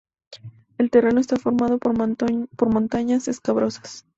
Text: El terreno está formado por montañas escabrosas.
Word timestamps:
El 0.79 0.89
terreno 0.89 1.19
está 1.21 1.35
formado 1.37 1.77
por 1.77 1.95
montañas 2.71 3.27
escabrosas. 3.27 4.03